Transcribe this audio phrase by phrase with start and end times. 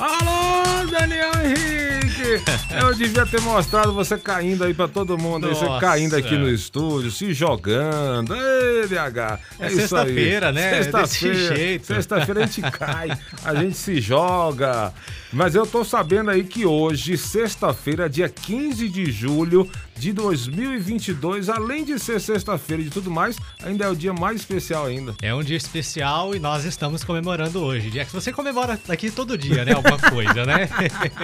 [0.00, 2.42] Alô, Daniel Henrique!
[2.80, 6.48] Eu devia ter mostrado você caindo aí pra todo mundo, aí, você caindo aqui no
[6.48, 8.34] estúdio, se jogando.
[8.34, 9.38] Ei, BH!
[9.58, 9.74] É aí.
[9.74, 10.82] sexta-feira, né?
[10.84, 11.84] Sexta-feira.
[11.84, 13.10] Sexta-feira a gente cai,
[13.44, 14.90] a gente se joga.
[15.32, 21.84] Mas eu tô sabendo aí que hoje, sexta-feira, dia 15 de julho de 2022, além
[21.84, 25.14] de ser sexta-feira e de tudo mais, ainda é o dia mais especial ainda.
[25.22, 27.90] É um dia especial e nós estamos comemorando hoje.
[27.90, 29.72] Dia que você comemora aqui todo dia, né?
[29.74, 30.68] Alguma coisa, né?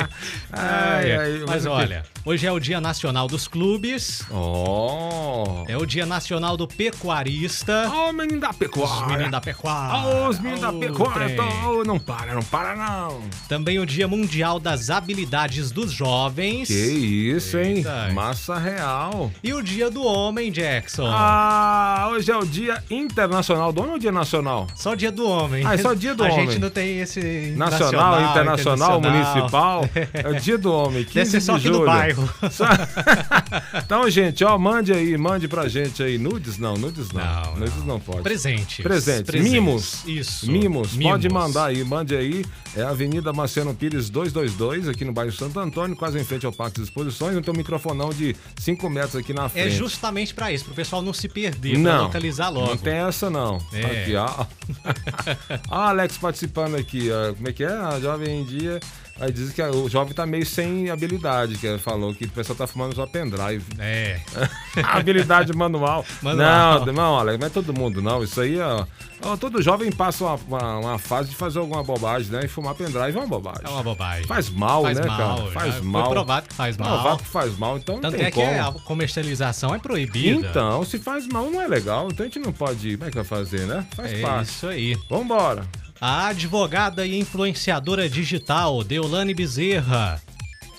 [0.52, 1.68] Ai, É, ai, Mas mas quê?
[1.68, 5.64] olha, hoje é o Dia Nacional dos Clubes, Oh!
[5.66, 7.90] é o Dia Nacional do Pecuarista.
[7.90, 9.06] Ô, menino da Os pecuária!
[9.06, 10.06] meninos da pecuária.
[10.06, 11.34] Ô, os meninos da Ô, pecuária!
[11.34, 13.22] tô- Não para, não para não!
[13.48, 16.68] Também o Dia Mundial das Habilidades dos Jovens.
[16.68, 17.76] Que isso, hein?
[17.78, 18.10] Eita.
[18.12, 19.30] Massa real!
[19.42, 21.06] E o Dia do Homem, Jackson.
[21.08, 24.66] Ah, hoje é o dia internacional do homem ou dia nacional?
[24.74, 25.64] Só o Dia do Homem.
[25.64, 26.46] Ah, é só Dia do A Homem.
[26.50, 29.00] gente não tem esse Nacional, internacional, internacional.
[29.00, 29.88] municipal.
[30.12, 31.80] É o dia do homem, 15 Deve ser só de aqui julho.
[31.80, 32.34] no bairro.
[32.50, 32.64] Só-
[33.84, 36.18] então, gente, ó, mande aí, mande pra gente aí.
[36.18, 37.22] Nudes não, nudes não.
[37.24, 38.22] Não, nudes não, pode.
[38.22, 38.82] Presentes.
[38.82, 39.34] Presentes.
[39.42, 40.02] Mimos.
[40.06, 40.50] Isso.
[40.50, 40.96] Mimos.
[40.96, 42.44] Pode mandar aí, mande aí.
[42.76, 46.78] É Avenida Marciano Pires 222, aqui no bairro Santo Antônio, quase em frente ao Parque
[46.78, 47.38] das Exposições.
[47.44, 49.76] Tem um microfonão de 5 metros aqui na É frente.
[49.76, 52.70] justamente pra isso, pro pessoal não se perder, Não, localizar logo.
[52.70, 53.60] Não tem essa, não.
[53.72, 54.02] É.
[54.02, 54.46] Aqui, ó.
[55.70, 57.08] ó, Alex participando aqui.
[57.10, 57.34] Ó.
[57.34, 57.68] Como é que é?
[57.68, 58.80] A Jovem Dia.
[59.18, 62.56] Aí diz que o jovem tá meio sem habilidade, que ele falou que o pessoal
[62.56, 63.64] tá fumando só pendrive.
[63.78, 64.20] É.
[64.84, 66.04] habilidade manual.
[66.20, 66.84] Manual.
[66.84, 68.22] Não, não, Alex, não é todo mundo, não.
[68.22, 68.84] Isso aí, ó.
[69.38, 72.44] todo jovem passa uma, uma, uma fase de fazer alguma bobagem, né?
[72.44, 73.62] E fumar pendrive é uma bobagem.
[73.64, 74.26] É uma bobagem.
[74.26, 75.44] Faz mal, Faz né, mal, cara?
[75.46, 76.10] já Faz foi mal.
[76.10, 76.88] provado que faz mal.
[76.88, 78.68] Provado que faz mal, então não Tanto tem é que como.
[78.68, 80.46] a comercialização é proibida.
[80.46, 82.08] Então, se faz mal, não é legal.
[82.12, 82.98] Então a gente não pode.
[82.98, 83.86] Como é que vai fazer, né?
[83.96, 84.50] Faz é parte.
[84.50, 84.94] isso aí.
[85.08, 85.64] Vambora.
[86.00, 90.20] A advogada e influenciadora digital Deolane Bezerra.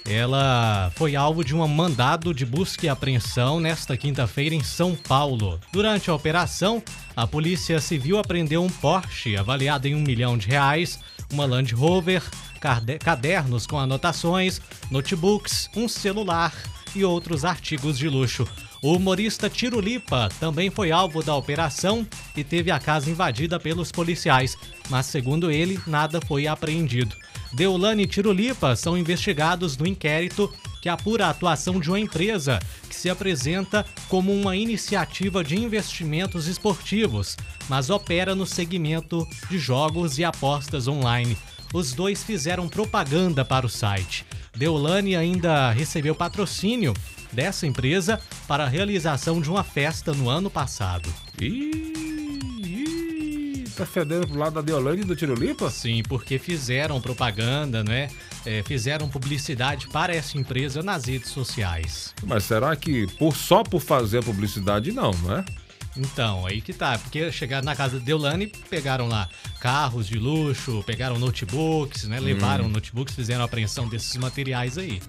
[0.07, 5.59] Ela foi alvo de um mandado de busca e apreensão nesta quinta-feira em São Paulo.
[5.73, 6.81] Durante a operação,
[7.15, 10.99] a Polícia Civil apreendeu um Porsche avaliado em um milhão de reais,
[11.33, 12.23] uma Land Rover,
[12.61, 16.53] cade- cadernos com anotações, notebooks, um celular
[16.95, 18.47] e outros artigos de luxo.
[18.81, 22.07] O humorista Tirulipa também foi alvo da operação
[22.37, 24.55] e teve a casa invadida pelos policiais,
[24.89, 27.15] mas segundo ele, nada foi apreendido.
[27.53, 32.95] Deolane e Tirulipa são investigados no inquérito que apura a atuação de uma empresa que
[32.95, 37.35] se apresenta como uma iniciativa de investimentos esportivos,
[37.67, 41.37] mas opera no segmento de jogos e apostas online.
[41.73, 44.25] Os dois fizeram propaganda para o site.
[44.55, 46.93] Deolane ainda recebeu patrocínio
[47.31, 51.13] dessa empresa para a realização de uma festa no ano passado.
[53.77, 55.69] Tá fedendo pro lado da Deolane e do Tirulipa?
[55.69, 58.09] Sim, porque fizeram propaganda, né?
[58.45, 62.13] É, fizeram publicidade para essa empresa nas redes sociais.
[62.25, 65.45] Mas será que por, só por fazer a publicidade, não, não é?
[65.95, 69.27] Então, aí que tá, porque chegaram na casa de Deolane, pegaram lá
[69.59, 72.19] carros de luxo, pegaram notebooks, né?
[72.19, 75.01] Levaram notebooks, fizeram a apreensão desses materiais aí.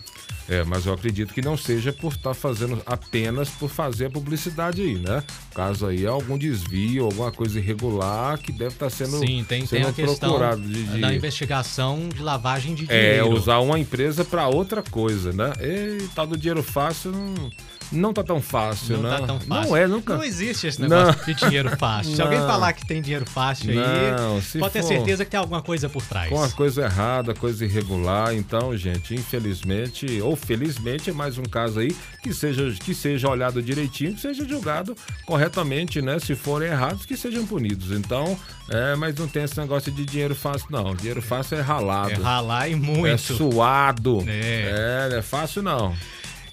[0.48, 4.80] É, mas eu acredito que não seja por estar fazendo apenas por fazer a publicidade
[4.80, 5.22] aí, né?
[5.54, 9.66] Caso aí é algum desvio, alguma coisa irregular que deve estar sendo, Sim, tem, tem
[9.66, 13.30] sendo a questão procurado de, de- da investigação de lavagem de É, dinheiro.
[13.36, 15.52] usar uma empresa para outra coisa, né?
[15.60, 17.50] E tal do dinheiro fácil não,
[17.92, 19.18] não tá tão fácil, Não né?
[19.18, 19.70] tá tão fácil.
[19.70, 20.16] Não é, nunca.
[20.16, 21.24] Não existe esse negócio Não.
[21.26, 22.14] de dinheiro fácil.
[22.16, 25.60] Se alguém falar que tem dinheiro fácil Não, aí, pode ter certeza que tem alguma
[25.62, 26.28] coisa por trás.
[26.30, 28.34] Com a coisa errada, coisa irregular.
[28.34, 33.62] Então, gente, infelizmente, ou felizmente, é mais um caso aí que seja, que seja olhado
[33.62, 36.18] direitinho, que seja julgado corretamente, né?
[36.18, 37.90] Se forem errados, que sejam punidos.
[37.90, 38.38] Então,
[38.70, 40.94] é, mas não tem esse negócio de dinheiro fácil, não.
[40.94, 42.12] Dinheiro fácil é ralado.
[42.12, 43.34] É ralar e É muito.
[43.34, 44.24] suado.
[44.26, 45.06] É.
[45.06, 45.94] É, não é fácil, não.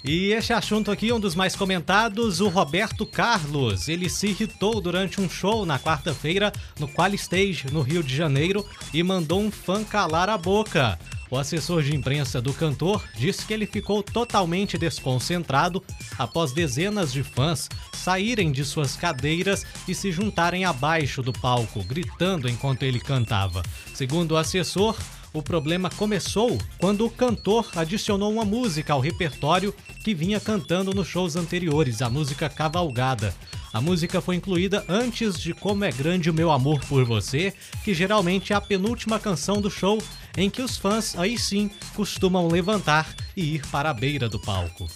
[0.06, 3.88] E esse assunto aqui, um dos mais comentados, o Roberto Carlos.
[3.88, 8.64] Ele se irritou durante um show na quarta-feira no Qual Stage, no Rio de Janeiro,
[8.94, 10.96] e mandou um fã calar a boca.
[11.30, 15.82] O assessor de imprensa do cantor disse que ele ficou totalmente desconcentrado
[16.16, 22.48] após dezenas de fãs saírem de suas cadeiras e se juntarem abaixo do palco, gritando
[22.48, 23.62] enquanto ele cantava.
[23.92, 24.96] Segundo o assessor,
[25.36, 31.08] O problema começou quando o cantor adicionou uma música ao repertório que vinha cantando nos
[31.08, 33.34] shows anteriores, a música Cavalgada.
[33.70, 37.52] A música foi incluída antes de Como é Grande o Meu Amor por Você,
[37.84, 40.02] que geralmente é a penúltima canção do show,
[40.36, 43.06] em que os fãs aí sim costumam levantar
[43.36, 44.86] e ir para a beira do palco.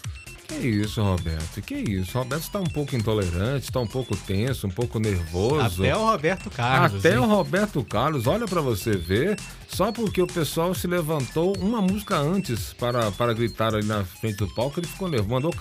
[0.48, 1.62] Que isso, Roberto?
[1.62, 2.19] Que isso?
[2.19, 5.84] Roberto está um pouco intolerante, está um pouco tenso, um pouco nervoso.
[5.84, 6.98] Até o Roberto Carlos.
[6.98, 7.19] Até hein?
[7.19, 9.38] o Roberto Carlos, olha para você ver,
[9.69, 14.38] só porque o pessoal se levantou uma música antes para, para gritar ali na frente
[14.38, 15.31] do palco, ele ficou nervoso.
[15.31, 15.54] Mandou,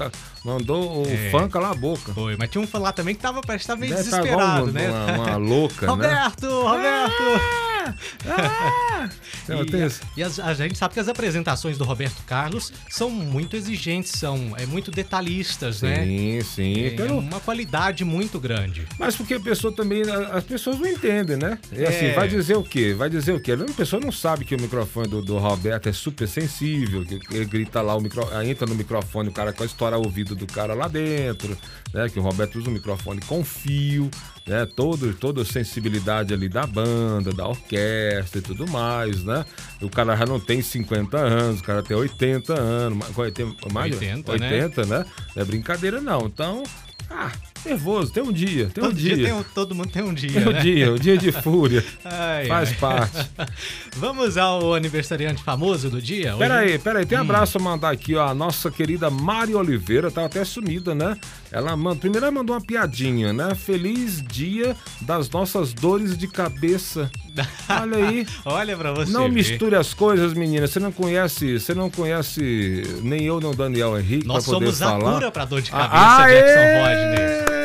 [0.44, 1.30] mandou o É.
[1.30, 2.12] fã calar a boca.
[2.12, 4.18] Foi, mas tinha um fã lá também que tava, parece que tava meio Deve tá
[4.22, 4.90] desesperado, igual né?
[4.90, 5.92] uma, uma louca, né?
[5.94, 7.69] Roberto, Roberto!
[9.46, 10.02] Tem E, isso.
[10.18, 14.54] e as- a gente sabe que as apresentações do Roberto Carlos são muito exigentes, são
[14.58, 16.04] é muito detalhistas, né?
[16.06, 16.84] Sim, sim.
[16.86, 18.86] É Pelo- uma qualidade muito grande.
[18.98, 21.58] Mas porque a pessoa também, a- as pessoas não entendem, né?
[21.72, 22.14] É assim, É.
[22.14, 22.94] vai dizer o quê?
[22.94, 23.54] Vai dizer o quê?
[23.54, 27.46] A pessoa não sabe que o microfone do, do Roberto é super sensível, que ele
[27.46, 30.74] grita lá, o micro, entra no microfone, o cara vai estourar o ouvido do cara
[30.74, 31.58] lá dentro,
[31.94, 32.10] né?
[32.10, 34.10] Que o Roberto usa um microfone com fio,
[34.46, 34.66] né?
[34.66, 39.46] Todo, toda a sensibilidade ali da banda, da orquestra e tudo mais, né?
[39.82, 43.94] O cara já não tem 50 anos, o cara tem 80 anos, mais, tem mais
[43.94, 44.52] 80, né?
[44.52, 45.06] 80 né?
[45.36, 46.26] Não é brincadeira não.
[46.26, 46.64] Então,
[47.10, 47.32] ah,
[47.66, 49.16] nervoso, tem um dia, tem um todo, dia.
[49.16, 50.60] dia tem um- todo mundo tem um dia, Tem um né?
[50.62, 51.84] dia, o dia de fúria.
[52.06, 52.76] Ai, Faz ai.
[52.76, 53.30] parte.
[53.98, 56.30] Vamos ao aniversariante famoso do dia?
[56.32, 57.08] Hoje- Pera aí, pera aí, Hum.
[57.08, 58.28] tem um abraço a mandar aqui, ó.
[58.28, 61.18] A nossa querida Mari Oliveira, tá até sumida, né?
[61.52, 63.56] Ela manda, primeiro ela mandou uma piadinha, né?
[63.56, 67.10] Feliz dia das nossas dores de cabeça.
[67.70, 68.28] Olha aí.
[68.46, 69.32] Olha pra você Não ver.
[69.32, 70.68] misture as coisas, menina.
[70.68, 74.66] Você não conhece, você não conhece nem eu nem o Daniel Henrique Nós pra poder
[74.74, 75.14] somos a falar.
[75.14, 76.99] cura pra dor de Ah, cabeça, Jackson aê!
[77.07, 77.59] Rodney.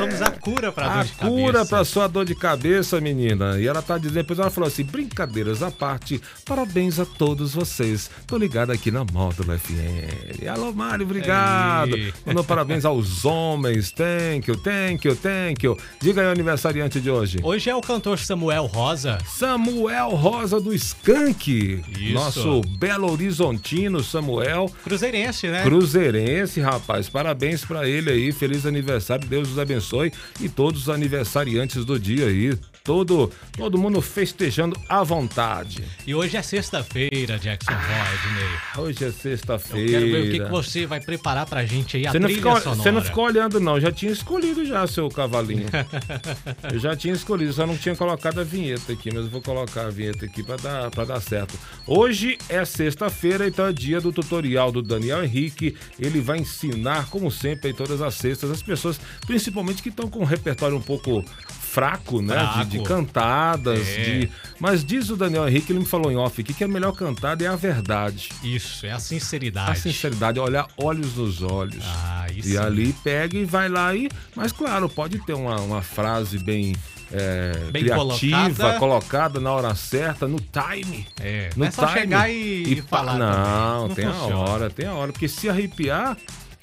[0.00, 1.28] Somos a cura pra dor A de cabeça.
[1.42, 3.58] cura pra sua dor de cabeça, menina.
[3.60, 8.10] E ela tá dizendo, depois ela falou assim: brincadeiras à parte, parabéns a todos vocês.
[8.26, 10.46] Tô ligado aqui na Módulo FM.
[10.52, 11.96] Alô, Mário, obrigado.
[12.24, 13.90] Mandou parabéns aos homens.
[13.92, 15.76] Thank you, thank you, thank you.
[16.00, 17.38] Diga aí o aniversariante de hoje.
[17.42, 19.18] Hoje é o cantor Samuel Rosa.
[19.26, 21.82] Samuel Rosa do Skank.
[21.98, 22.14] Isso.
[22.14, 24.70] Nosso Belo Horizontino, Samuel.
[24.84, 25.62] Cruzeirense, né?
[25.62, 27.08] Cruzeirense, rapaz.
[27.08, 28.32] Parabéns pra ele aí.
[28.32, 29.26] Feliz aniversário.
[29.28, 29.89] Deus os abençoe.
[30.40, 32.56] E todos os aniversariantes do dia aí.
[32.90, 35.84] Todo, todo mundo festejando à vontade.
[36.04, 38.84] E hoje é sexta-feira, Jackson Rodney.
[38.84, 39.90] Hoje é Eu sexta-feira.
[39.92, 42.60] quero ver o que, que você vai preparar pra gente aí, a Você não, ficou,
[42.60, 42.82] sonora.
[42.82, 43.78] você não ficou olhando, não.
[43.78, 45.68] Já tinha escolhido já, seu cavalinho.
[46.72, 49.86] eu já tinha escolhido, só não tinha colocado a vinheta aqui, mas eu vou colocar
[49.86, 51.56] a vinheta aqui pra dar, pra dar certo.
[51.86, 55.76] Hoje é sexta-feira, então é dia do tutorial do Daniel Henrique.
[55.96, 60.18] Ele vai ensinar, como sempre, em todas as sextas, as pessoas, principalmente que estão com
[60.18, 61.24] um repertório um pouco
[61.70, 62.36] fraco, né?
[62.36, 62.84] De, de Fraco.
[62.88, 64.02] cantadas, É.
[64.02, 64.30] de...
[64.58, 67.44] Mas diz o Daniel Henrique, ele me falou em off aqui, que a melhor cantada
[67.44, 68.28] é a verdade.
[68.42, 69.70] Isso, é a sinceridade.
[69.70, 71.82] A sinceridade, olhar olhos nos olhos.
[71.86, 72.48] Ah, isso.
[72.48, 74.08] E ali pega e vai lá e.
[74.34, 76.74] Mas claro, pode ter uma, uma frase bem,
[77.12, 77.96] é, Bem criativa,
[78.54, 78.78] colocada.
[78.78, 79.40] colocada.
[79.40, 81.06] na hora certa, no time.
[81.20, 82.00] É, No não é só time.
[82.00, 83.96] chegar e, e pa- falar Não, também.
[83.96, 84.36] tem a funciona.
[84.36, 85.12] hora, tem a hora.
[85.12, 86.16] Porque se arrepiar,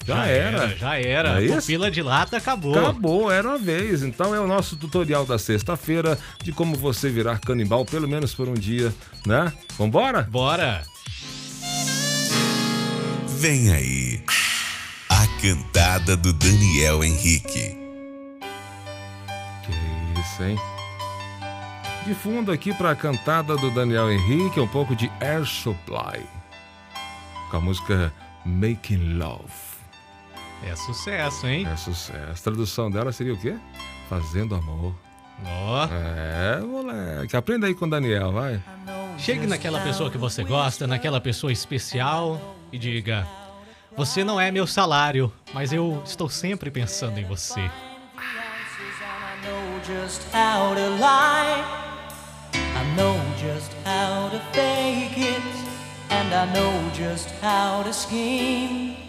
[0.08, 0.76] já, era.
[0.76, 1.40] Já era.
[1.40, 1.60] É isso?
[1.60, 2.78] Pupila de lata acabou.
[2.78, 4.02] Acabou, era uma vez.
[4.02, 8.48] Então é o nosso tutorial da sexta-feira de como você virar canibal, pelo menos por
[8.48, 8.92] um dia,
[9.26, 9.52] né?
[9.76, 10.22] Vambora?
[10.22, 10.82] Bora.
[13.38, 14.22] Vem aí.
[15.10, 17.76] A cantada do Daniel Henrique.
[19.64, 20.58] Que isso, hein?
[22.06, 26.24] De fundo aqui pra cantada do Daniel Henrique, um pouco de Air Supply.
[27.50, 28.12] Com a música
[28.46, 29.67] Making Love.
[30.64, 31.66] É sucesso, hein?
[31.70, 32.30] É sucesso.
[32.30, 33.56] A tradução dela seria o quê?
[34.08, 34.94] Fazendo amor.
[35.44, 35.84] Ó.
[35.86, 37.36] É, moleque.
[37.36, 38.60] Aprenda aí com o Daniel, vai.
[39.16, 43.26] Chegue naquela pessoa que você gosta, naquela pessoa especial e diga:
[43.96, 47.70] Você não é meu salário, mas eu estou sempre pensando em você.
[56.38, 59.07] I know just how to scheme.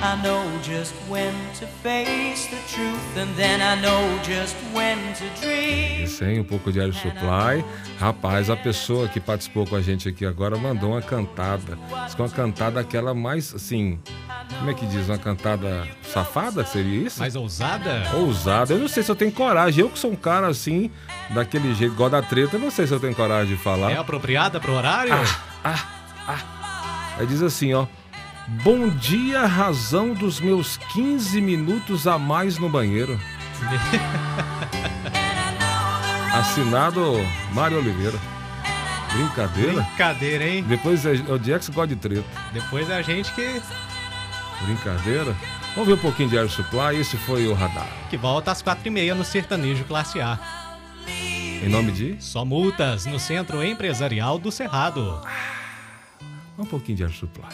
[0.00, 3.16] I know just when to face the truth.
[3.16, 6.06] And then I know just when to dream.
[6.06, 7.64] Sem um pouco de Air Supply.
[7.98, 11.76] Rapaz, a pessoa que participou com a gente aqui agora mandou uma cantada.
[12.04, 13.98] Diz que uma cantada aquela mais, assim...
[14.56, 15.08] Como é que diz?
[15.08, 16.64] Uma cantada safada?
[16.64, 17.18] Seria isso?
[17.18, 18.08] Mais ousada?
[18.14, 18.74] Ousada.
[18.74, 19.80] Eu não sei se eu tenho coragem.
[19.80, 20.92] Eu que sou um cara assim,
[21.30, 23.90] daquele jeito, igual da treta, eu não sei se eu tenho coragem de falar.
[23.90, 25.12] É apropriada pro horário?
[27.18, 27.86] Aí diz assim, ó.
[28.48, 33.20] Bom dia, razão dos meus 15 minutos a mais no banheiro.
[36.32, 37.16] Assinado
[37.52, 38.18] Mário Oliveira.
[39.12, 39.82] Brincadeira?
[39.82, 40.64] Brincadeira, hein?
[40.66, 42.24] Depois é, o Jax gosta de treta.
[42.52, 43.60] Depois é a gente que,
[44.64, 45.36] Brincadeira.
[45.74, 46.96] Vamos ver um pouquinho de Air Supply.
[46.98, 47.86] Esse foi o radar.
[48.08, 50.38] que volta às quatro e meia no Sertanejo Classe A.
[51.06, 52.16] Em nome de.
[52.18, 55.20] Só multas no Centro Empresarial do Cerrado.
[56.58, 57.44] Um pouquinho de Air Supply.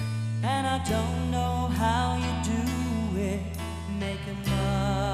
[0.46, 3.40] And I don't know how you do it,
[3.98, 5.13] making love